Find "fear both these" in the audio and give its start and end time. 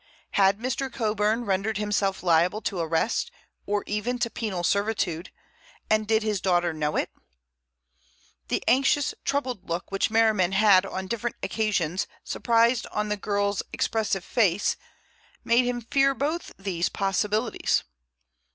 15.81-16.89